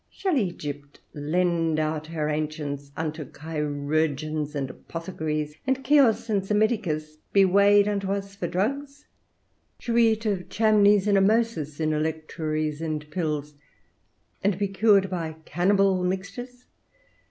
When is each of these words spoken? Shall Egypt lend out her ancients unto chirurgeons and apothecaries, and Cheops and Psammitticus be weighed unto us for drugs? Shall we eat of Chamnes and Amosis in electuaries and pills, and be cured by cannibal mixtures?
Shall 0.09 0.35
Egypt 0.35 0.99
lend 1.13 1.77
out 1.79 2.07
her 2.07 2.27
ancients 2.27 2.91
unto 2.97 3.23
chirurgeons 3.23 4.55
and 4.55 4.71
apothecaries, 4.71 5.55
and 5.67 5.85
Cheops 5.85 6.27
and 6.27 6.41
Psammitticus 6.41 7.19
be 7.33 7.45
weighed 7.45 7.87
unto 7.87 8.11
us 8.11 8.35
for 8.35 8.47
drugs? 8.47 9.05
Shall 9.77 9.93
we 9.93 10.13
eat 10.13 10.25
of 10.25 10.49
Chamnes 10.49 11.05
and 11.05 11.19
Amosis 11.19 11.79
in 11.79 11.93
electuaries 11.93 12.81
and 12.81 13.07
pills, 13.11 13.53
and 14.43 14.57
be 14.57 14.69
cured 14.69 15.07
by 15.07 15.33
cannibal 15.45 16.03
mixtures? 16.03 16.65